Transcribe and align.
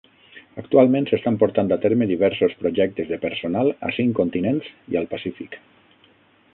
Actualment 0.61 1.05
s"estan 1.09 1.37
portant 1.43 1.69
a 1.75 1.77
terme 1.83 2.07
diversos 2.13 2.55
projectes 2.63 3.13
de 3.13 3.21
personal 3.27 3.71
a 3.89 3.93
cinc 3.99 4.19
continents 4.23 4.75
i 4.95 5.03
al 5.03 5.11
Pacífic. 5.15 5.61